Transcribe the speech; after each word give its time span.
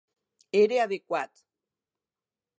Era 0.61 0.79
adequat. 0.85 1.45